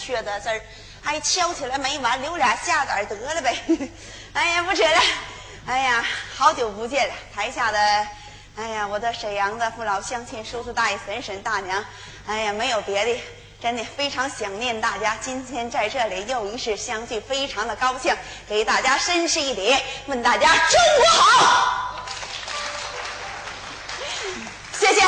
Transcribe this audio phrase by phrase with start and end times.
[0.00, 0.60] 缺德事儿，
[1.02, 3.56] 还敲起来没完，留俩下崽得了呗。
[4.32, 5.00] 哎呀，不扯了。
[5.66, 6.04] 哎呀，
[6.36, 7.78] 好久不见了，台下的。
[8.56, 11.84] 哎呀，我的沈阳的父老乡亲、叔叔大爷、婶婶大娘，
[12.26, 13.20] 哎呀，没有别的，
[13.60, 15.16] 真的非常想念大家。
[15.20, 18.16] 今天在这里又一次相聚，非常的高兴，
[18.48, 22.06] 给大家深施一礼，问大家中午好，
[24.78, 25.02] 谢谢。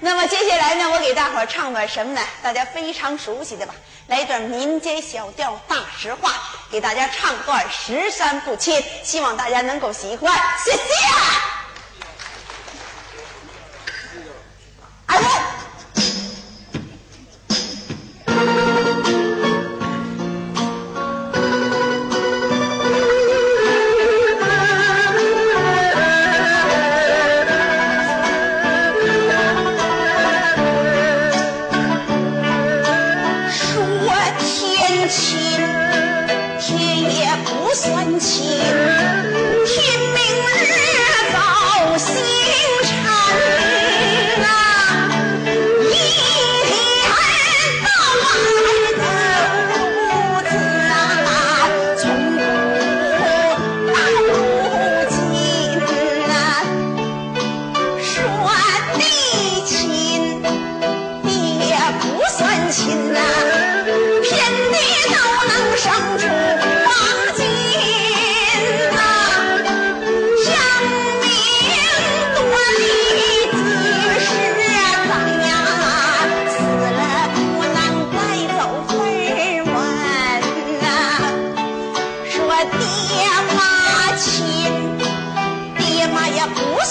[0.00, 2.20] 那么接下来呢，我给大伙儿唱段什么呢？
[2.42, 3.74] 大家非常熟悉的吧，
[4.10, 6.30] 来一段民间小调《大实话》，
[6.68, 11.49] 给大家唱段《十三不亲》，希望大家能够喜欢，谢谢。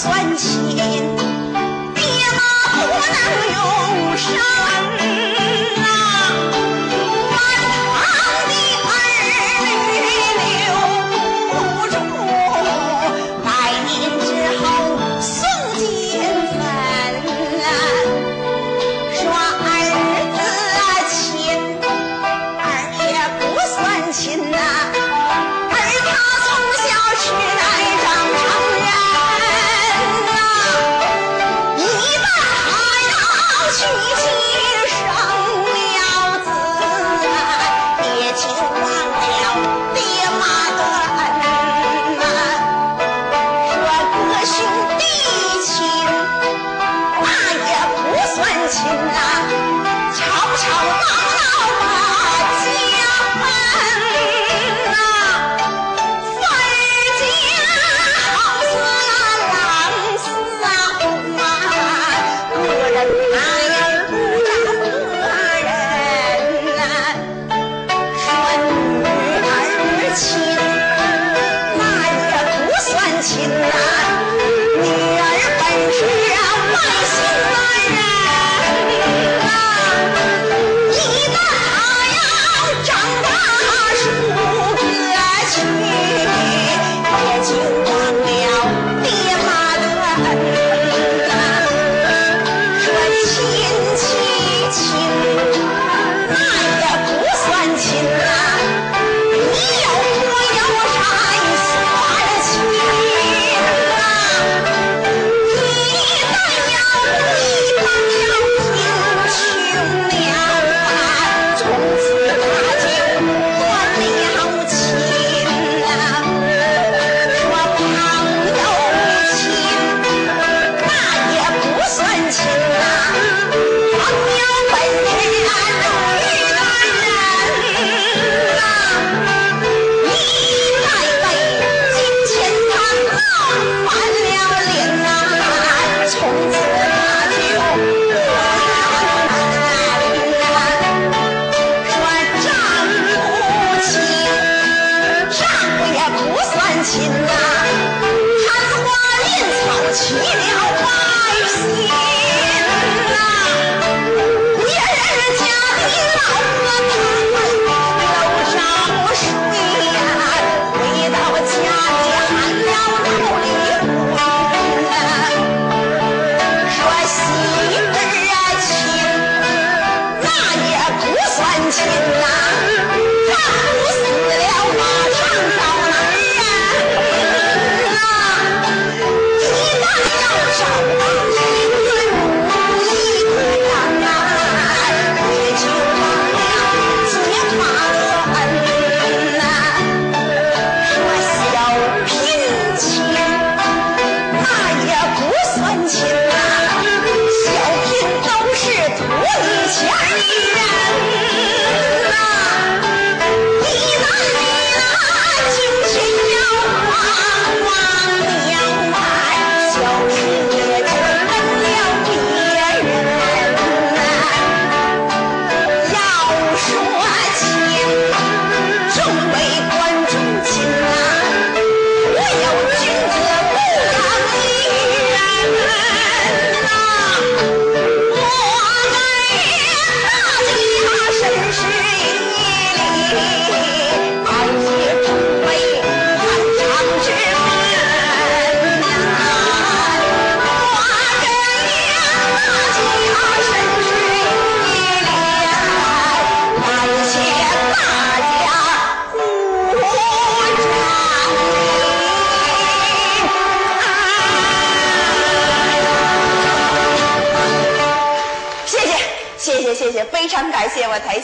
[0.02, 0.74] 算亲。
[0.74, 0.82] 爹
[2.32, 2.40] 妈
[2.86, 3.18] 不能
[3.52, 5.19] 永生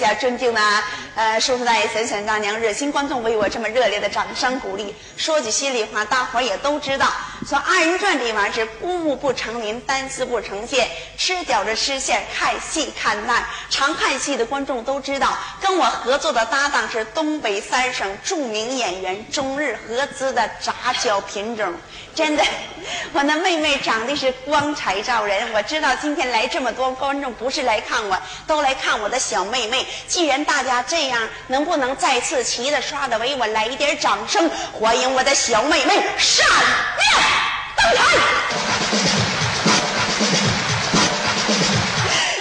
[0.06, 0.60] 下尊敬的
[1.16, 4.94] 呃叔叔大爷、婶婶大娘、热心观众为我这么热烈的掌声鼓励。
[5.16, 7.12] 说句心里话，大伙儿也都知道，
[7.48, 13.46] 说二人转这玩意儿是孤木不成林，单丝不成线，吃饺子吃馅，看戏看烂。
[13.70, 21.72] 常看戏的观众都知道，跟我合作的搭档是东北三省著名演员中日合资的杂交品种。
[22.16, 22.42] 真的，
[23.12, 25.52] 我那妹妹长得是光彩照人。
[25.52, 29.86] 我知道今天来这么多观众，不是来看我，都来看我的小妹妹。
[30.08, 37.35] 既然大家这样，能不能再次齐的刷的为我来一点掌声，欢迎我的小妹妹闪亮！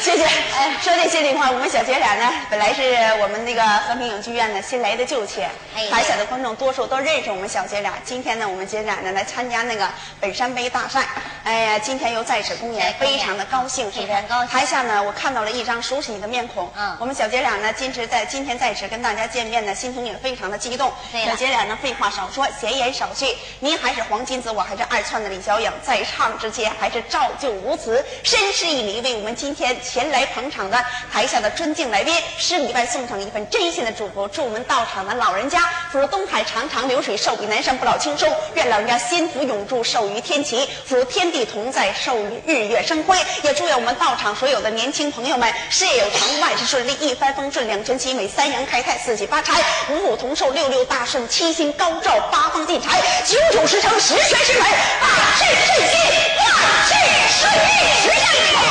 [0.02, 0.55] 谢谢。
[0.66, 2.82] 哎，说句心里话，我们小姐俩呢，本来是
[3.22, 5.48] 我们那个和平影剧院的新来的旧妾，
[5.92, 7.94] 台下的观众多数都认识我们小姐俩。
[8.04, 9.88] 今天呢，我们姐俩呢来参加那个
[10.20, 11.06] 本山杯大赛。
[11.44, 14.48] 哎呀，今天又在此公演，非常的高兴，是不是？
[14.48, 16.68] 台下呢，我看到了一张熟悉的面孔。
[16.76, 20.92] 嗯我们小姐俩呢，今时在今天在此跟大家见面呢，心情也非常的激动。
[21.28, 23.28] 小姐俩呢，废话少说，闲言少叙。
[23.60, 43.18] 您还是黄金子，我还是二串的李小颖，在唱之前还是照旧如此，深施一礼，为我们今天前来捧场场的台下的尊敬来宾，施礼外送上一份真心的祝福，祝我们到场的老人家福如东海长长流水，寿比南山不老青松，愿老人家心福永驻，寿于天齐，福天地同在，寿于日月生辉。
[43.44, 54.62] 也祝愿我们到场所有的年轻朋友们事业有成，万事顺利，一帆风顺，两全其美，三阳开泰，四季发财，五虎同寿，六六大顺，七星高照，八方进财，九九十成，十全十美，
[55.02, 55.08] 百
[55.38, 56.00] 事顺心，
[56.38, 56.48] 万
[56.88, 56.94] 事
[57.42, 57.70] 顺利，
[58.02, 58.64] 十项一好，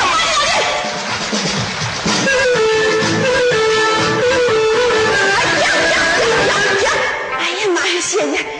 [8.14, 8.53] 谢谢，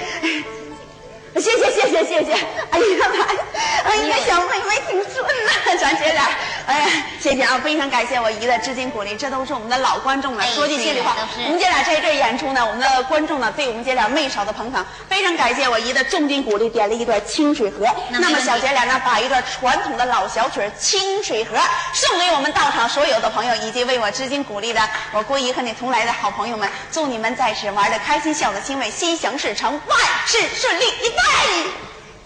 [1.35, 2.33] 谢谢谢谢谢谢，
[2.71, 3.41] 哎呀妈呀，
[3.85, 6.29] 哎呀小妹妹挺顺呐， 咱姐俩，
[6.67, 6.88] 哎呀，
[7.21, 10.45] 谢谢啊，非常感谢我姨的至今鼓励，这都是我们的老观众了。
[10.45, 17.85] 哎说句心里话我们姐俩在这儿演出呢，我们的观众呢对我们姐俩没少的捧场，非常感谢我姨的重金鼓励，点了一段《清水河》。
[18.11, 21.57] 那么小姐俩呢，把一段传统的老小曲儿《清水河》
[21.93, 24.81] 送给我们到场所有的朋友，以及为我至今鼓励的
[25.12, 30.85] 我郭姨和你同来的好朋友们，祝你们在此玩的开心，笑的欣慰，心想事成，万事顺利！
[30.85, 31.31] 一对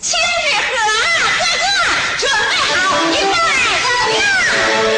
[0.00, 0.70] 清水河，
[1.38, 1.64] 哥哥，
[2.18, 2.76] 准备好，
[3.10, 3.36] 一对
[4.50, 4.97] 怎么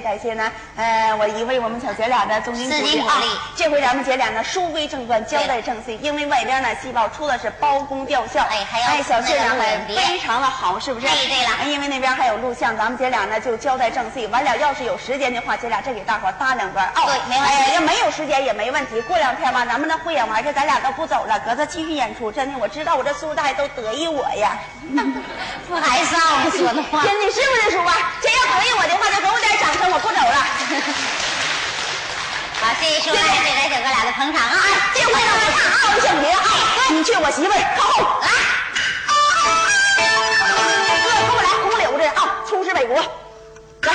[0.00, 9.38] 感谢呢，呃，我一位我们小姐俩的总经资金鼓励，这回咱们姐俩呢书归正传，交代正戏，因为外边呢戏报出的是包公吊孝，哎还有哎小谢
[9.88, 11.06] 非常的好，是不是？
[11.06, 17.02] 对对了哎因为那边还有录像，咱们姐俩呢就交代正戏，完了要是有时间的话，姐俩再给大伙儿搭两段哦。
[17.06, 22.30] 对没问题哎，要没有时间也没问题，过两天吧，咱们的汇演完这咱俩都不走了，搁这继续演出。
[22.30, 24.58] 真的，我知道我这叔大爷都得意我呀。
[25.68, 27.02] 不还是我说的话。
[27.06, 28.12] 真的是不是叔啊？
[28.22, 30.36] 真要得意我的话，就给我点掌声，我不走了。
[32.60, 33.22] 好，谢谢叔，谢谢
[33.54, 34.56] 咱小哥俩的捧场啊！
[34.94, 36.42] 这回让我看啊，我想别啊，
[36.90, 38.28] 你去我媳妇儿靠后来，
[41.04, 42.96] 哥跟我来红柳子啊，出师北国，
[43.82, 43.92] 来。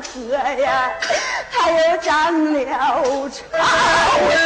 [0.00, 0.90] 河呀，
[1.52, 2.64] 它又涨了
[3.28, 4.39] 潮。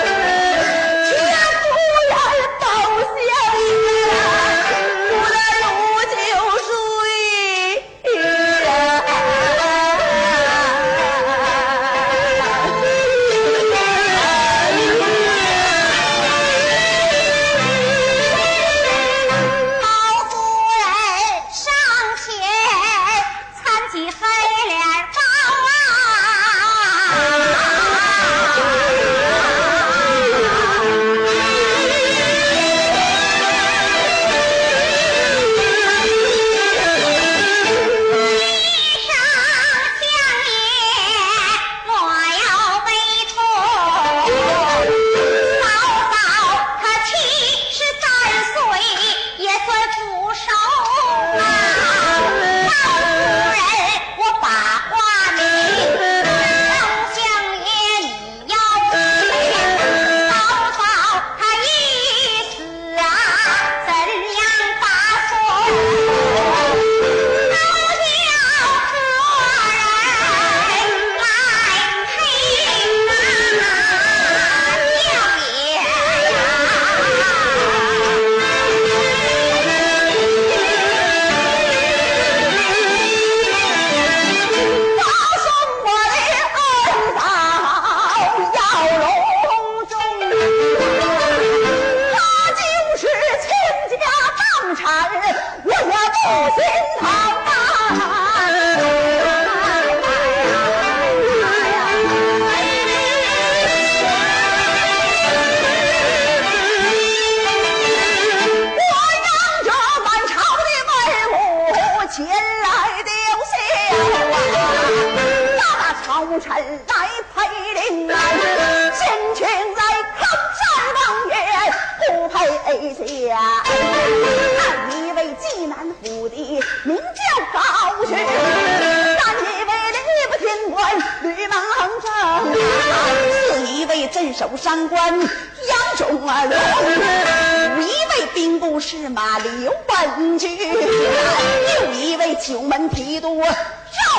[142.46, 143.48] 九门提督赵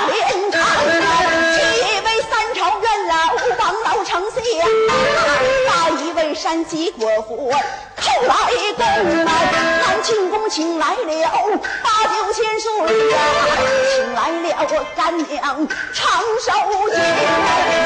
[0.07, 0.59] 连长，
[1.53, 3.13] 七一位三朝元老
[3.59, 4.41] 王老丞相，
[5.67, 7.51] 八一位山西国父
[7.95, 8.35] 寇来
[8.75, 8.83] 公，
[9.23, 12.71] 南庆宫请来了八九千岁，
[13.95, 16.49] 请来了干娘长寿
[16.89, 16.97] 姐，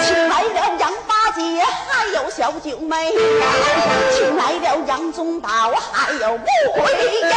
[0.07, 0.89] 请来了杨
[1.35, 3.13] 姐，还有小九妹，
[4.13, 6.83] 请来了杨宗保，还有穆桂
[7.21, 7.29] 英，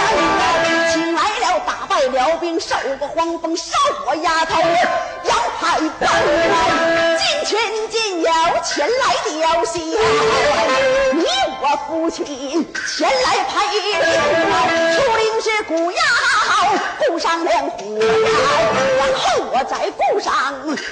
[0.92, 3.72] 请来了打败辽兵、受过黄风、烧
[4.04, 4.60] 火丫头
[5.24, 6.10] 杨排帮，
[7.18, 8.32] 金钱金腰
[8.62, 9.72] 前来吊孝，
[11.12, 11.24] 你
[11.60, 12.24] 我夫妻
[12.96, 13.56] 前来陪，
[14.96, 16.02] 出灵是古呀
[16.42, 16.66] 好，
[16.98, 20.32] 鼓上两虎然后我再鼓上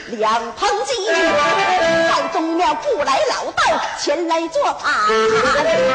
[0.08, 3.62] 两棚鸡，在东庙雇来老道
[3.98, 5.06] 前来做法，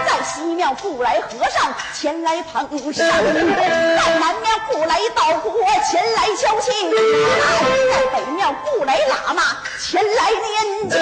[0.08, 6.66] 在西庙雇来和尚前来捧山，在南庙雇来道姑前来敲磬，
[7.92, 9.42] 在北庙雇来喇嘛
[9.82, 11.00] 前来念经，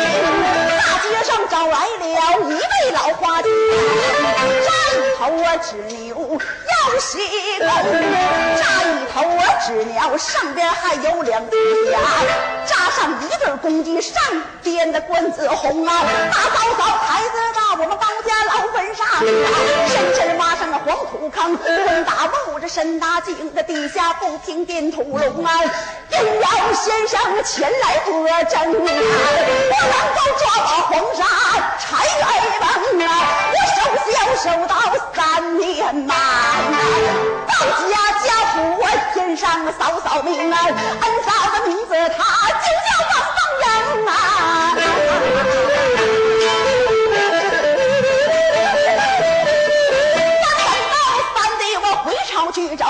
[0.77, 3.51] 大街上找来了一位老花镜，
[4.63, 6.39] 扎一头啊纸牛
[6.89, 7.17] 要洗
[7.59, 7.67] 功，
[8.57, 11.55] 扎一头啊纸鸟上边还有两只
[11.85, 11.99] 眼，
[12.65, 14.21] 扎上一对公鸡，上
[14.61, 15.93] 边的冠子红啊，
[16.33, 17.29] 大嫂嫂孩子
[17.73, 19.03] 我们高家老坟上，
[19.89, 25.51] 深深挖上了黄土坑，东打木这深打井，这底下不停电土龙啊，
[26.11, 28.11] 定要先生前来作
[28.45, 28.89] 证啊，
[29.71, 31.25] 我能够抓把黄沙
[31.79, 32.25] 柴来
[32.61, 32.69] 帮
[33.07, 33.09] 啊，
[33.49, 34.13] 我守孝
[34.51, 34.71] 守到
[35.15, 36.77] 三年半啊，
[37.47, 37.51] 到
[37.89, 37.93] 家
[38.23, 38.83] 家父我
[39.15, 44.11] 天上嫂嫂命啊，恩嫂的名字他就叫王凤英啊。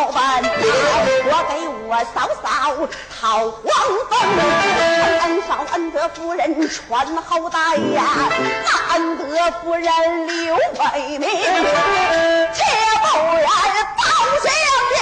[0.03, 1.53] 老板，我给
[1.87, 2.45] 我嫂嫂
[3.09, 3.71] 讨黄
[4.09, 4.11] 风，
[5.21, 7.57] 恩嫂恩德夫人传后代
[7.95, 8.03] 呀，
[8.65, 9.23] 那恩德
[9.61, 9.87] 夫人
[10.27, 11.29] 刘伟明，
[12.51, 12.59] 切
[12.99, 13.05] 不
[13.37, 13.47] 然
[13.95, 14.03] 报
[14.43, 14.51] 相
[14.91, 14.93] 爷，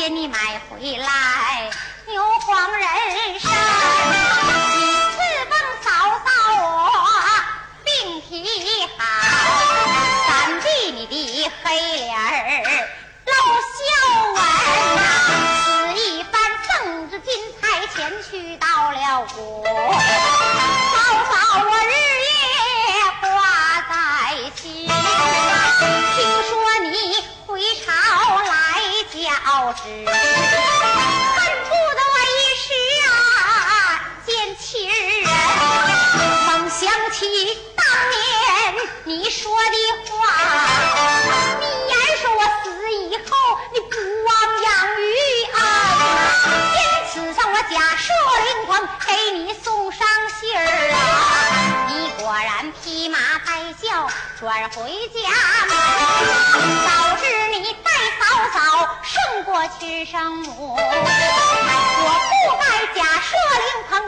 [0.00, 0.38] 给你买
[0.70, 1.70] 回来
[2.06, 3.49] 牛黄人参。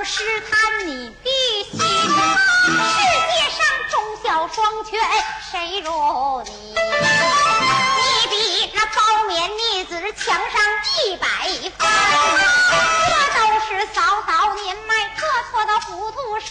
[0.05, 1.30] 试探你的
[1.70, 5.00] 心，世界上忠孝双全，
[5.50, 6.50] 谁如你？
[6.74, 8.34] 你比
[8.74, 8.98] 那高
[9.28, 10.61] 冕逆子强上
[11.07, 11.26] 一百
[11.78, 11.88] 分，
[13.07, 16.50] 这都是嫂嫂年迈做错的糊涂事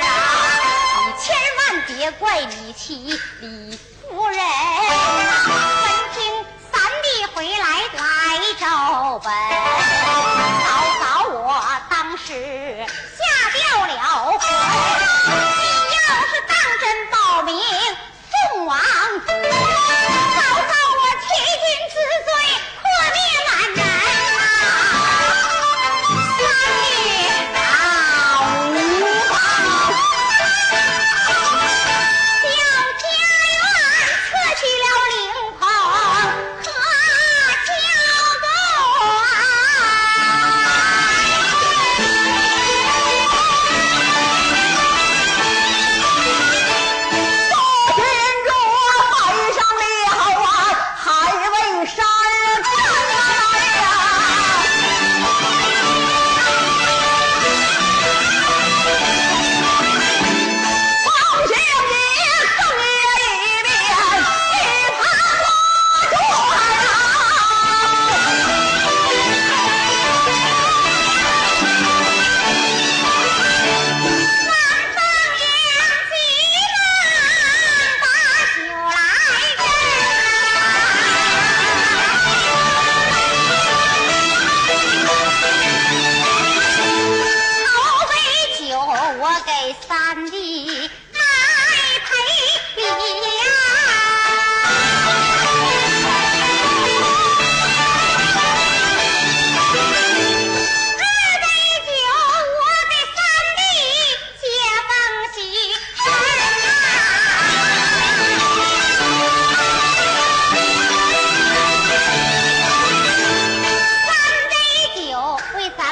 [0.00, 0.04] 啊！
[1.06, 1.26] 你千
[1.56, 4.38] 万别怪你妻李夫人。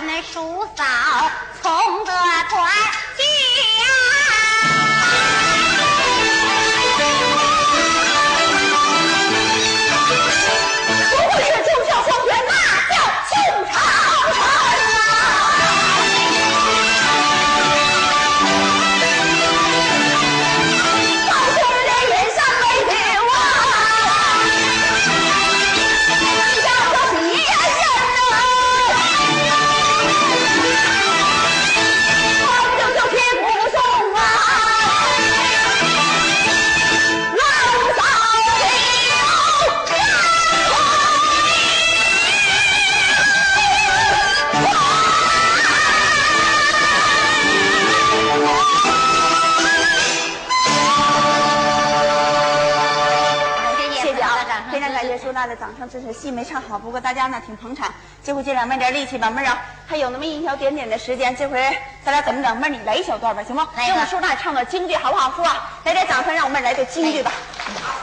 [0.07, 0.84] 们叔嫂
[1.61, 2.12] 从得
[2.48, 2.70] 团
[55.57, 57.92] 掌声支持，戏没唱好，不过大家呢挺捧场。
[58.22, 61.61] 这回尽量卖点力气吧，妹儿啊，还有那么一小点点的时间，这回
[62.04, 62.57] 咱俩怎么整？
[62.57, 63.62] 妹儿你来一小段吧，行不？
[63.76, 65.30] 来一个给我们收大唱段京剧好不好？
[65.32, 67.32] 说啊，来点掌声，让我们来段京剧吧。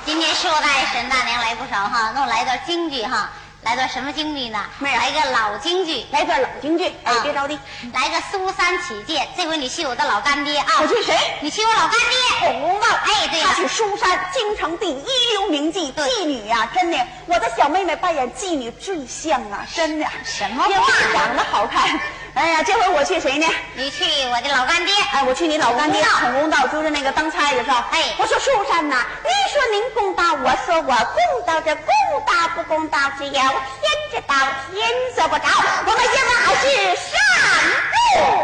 [0.05, 3.29] 今天叔大爷沈大娘来不少哈，那我来段京剧哈，
[3.63, 4.59] 来段什么京剧呢？
[4.79, 7.57] 妹儿来个老京剧，来段老京剧，哎啊，别着急。
[7.93, 9.25] 来个苏三起解。
[9.37, 10.67] 这回你去我的老干爹啊！
[10.81, 11.17] 我去谁？
[11.39, 12.39] 你去我老干爹。
[12.39, 13.47] 孔公道，哎对呀。
[13.49, 20.05] 他是苏三京城第一流名妓对妓女呀、真的，我的小妹妹扮演妓女最像啊，真的。
[20.25, 20.83] 什么话因为
[21.13, 21.99] 长得好看。
[22.35, 23.45] 哎呀，这回我去谁呢？
[23.75, 24.93] 你去我的老干爹。
[25.11, 27.87] 哎，我去你老干爹孔孔公道，就是那个当差的是吧？
[27.91, 31.85] 哎我说树山呐，您说您公道，我说我公道，这公
[32.25, 33.43] 道不公道，只有天
[34.11, 34.35] 知道，
[34.71, 35.45] 天做不着。
[35.85, 37.13] 我们爷们还是上
[38.17, 38.43] 路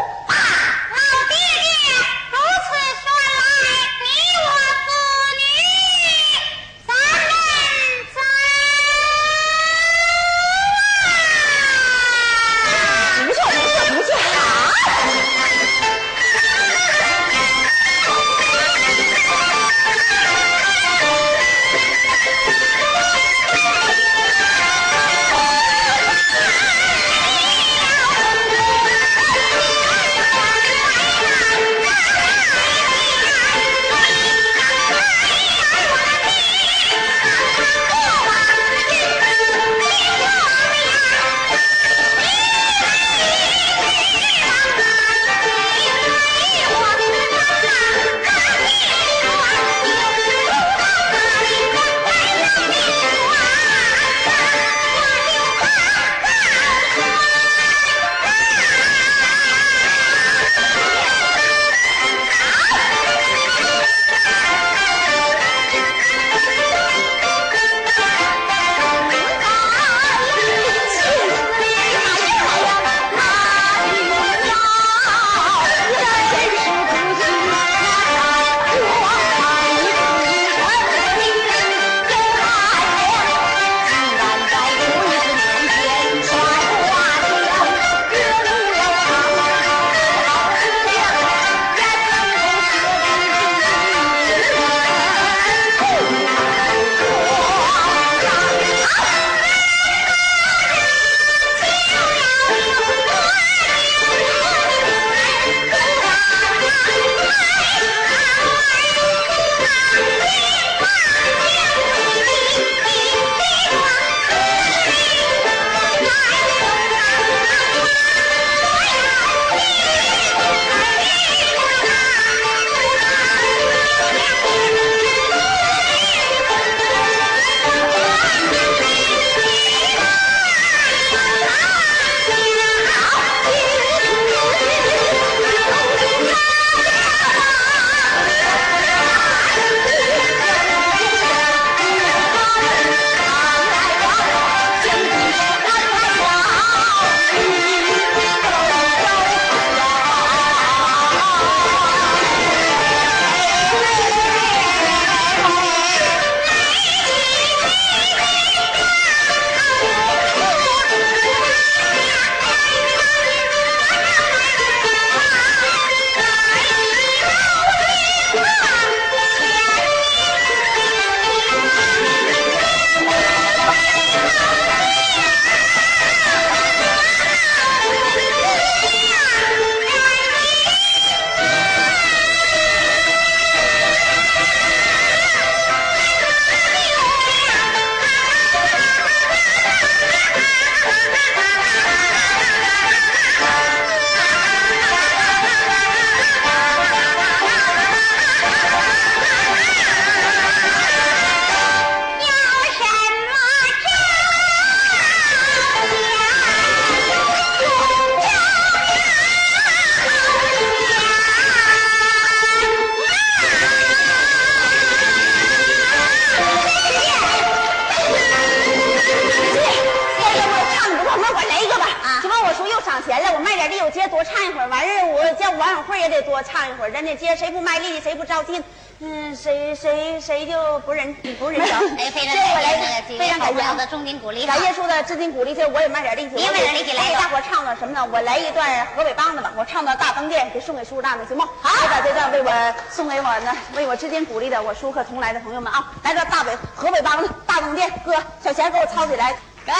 [233.50, 236.36] 感谢啊好朋友的重金鼓励感谢叔的至今鼓励，这我也卖点力气。
[236.36, 238.08] 你也卖点力气来大伙唱个什么呢？
[238.12, 241.42] 我来一段河北梆子吧，我唱到大灯店，给送给叔叔大们，行不？
[241.42, 249.36] 好，我把这段为我送给我呢，为我至今鼓励的我叔和同来的朋友们啊，来到大北河北梆子大灯店，哥，小钱给我抄起来，
[249.66, 249.74] 来，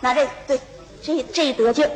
[0.00, 0.60] 拿这对，
[1.02, 1.90] 这这得劲儿，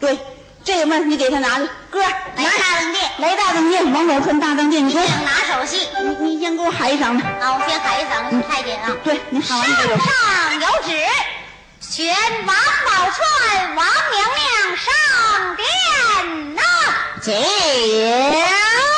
[0.00, 0.18] 对，
[0.64, 5.86] 这个嘛你给他拿着，哥，来大灯店，来大灯店，王宝钏大灯店，你说想，拿手戏。
[6.02, 8.90] 你你先给我喊一嗓子，啊，我先喊一嗓子太监啊。
[9.04, 9.98] 对你喊完你给我。
[9.98, 11.06] 上有旨，
[11.80, 12.06] 选
[12.46, 13.20] 王宝钏、
[13.74, 16.62] 王娘娘上殿呐。
[17.20, 18.93] 姐。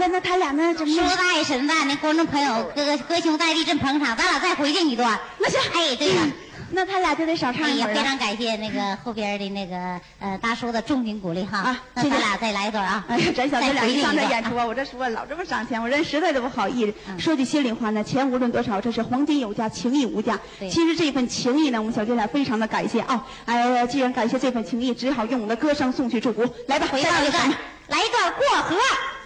[0.00, 1.16] 你还没完了，那他俩那怎么叔？
[1.16, 5.18] 大爷、婶大那观众朋友、哥哥兄在地这么捧场，咱俩再回敬一段。
[5.38, 6.22] 那行，哎，对了。
[6.72, 8.00] 那他俩就得少唱一会儿了。
[8.00, 11.58] 非常感谢那个后边的那个呃大叔的重金鼓励哈。
[11.58, 13.04] 啊谢谢那咱俩再来一段啊。
[13.08, 16.94] 哎呀，咱小子俩一上这再回敬一段演出啊，我这说老这么赏钱，我人实在的不好意思。
[17.08, 20.38] 嗯说句心里话呢，钱无论多少，这是黄金有价，情义无价。
[20.60, 23.26] 对其实这份情谊呢，我们小姐俩非常的感谢啊。
[23.46, 26.48] 哎呀，既然感谢这份情谊，只好用我们的歌声送去祝福。
[26.68, 27.56] 来吧，回到一段再
[27.90, 28.76] 来一段。，过河。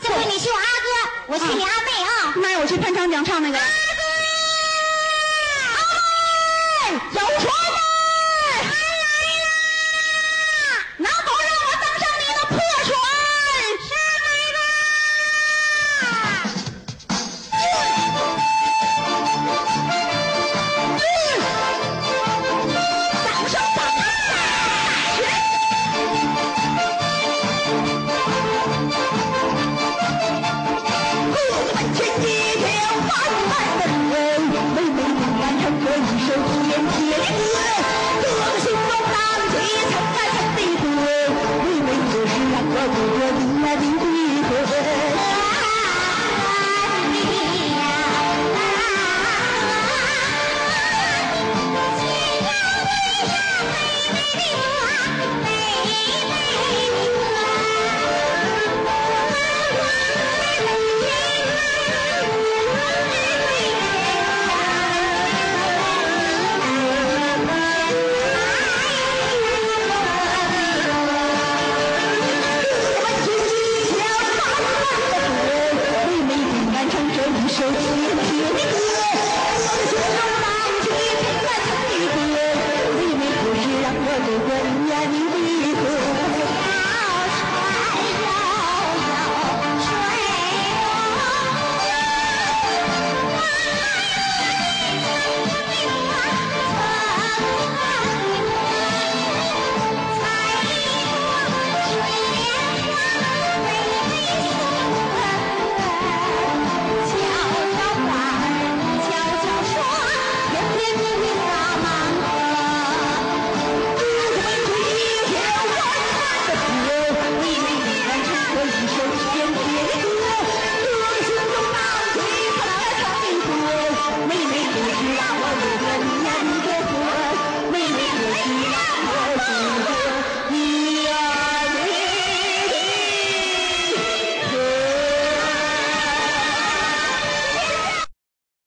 [0.03, 0.89] 这回你去我阿哥，
[1.29, 2.35] 我去你阿妹啊。
[2.37, 3.57] 妈呀，我去潘长江唱那个。
[3.57, 3.63] 有
[6.93, 7.01] 船来！
[7.13, 7.23] 能